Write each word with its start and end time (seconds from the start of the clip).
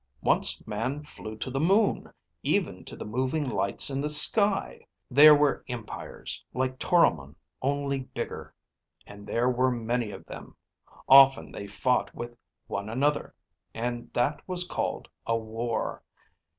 Once 0.23 0.65
man 0.65 1.03
flew 1.03 1.37
to 1.37 1.51
the 1.51 1.59
moon, 1.59 2.11
even 2.41 2.83
to 2.83 2.95
the 2.95 3.05
moving 3.05 3.47
lights 3.47 3.91
in 3.91 4.01
the 4.01 4.09
sky. 4.09 4.83
There 5.11 5.35
were 5.35 5.63
empires, 5.69 6.43
like 6.55 6.79
Toromon, 6.79 7.35
only 7.61 7.99
bigger. 8.05 8.51
And 9.05 9.27
there 9.27 9.47
were 9.47 9.69
many 9.69 10.09
of 10.09 10.25
them. 10.25 10.55
Often 11.07 11.51
they 11.51 11.67
fought 11.67 12.15
with 12.15 12.35
one 12.65 12.89
another, 12.89 13.35
and 13.75 14.11
that 14.13 14.41
was 14.47 14.67
called 14.67 15.07
a 15.27 15.37
war. 15.37 16.01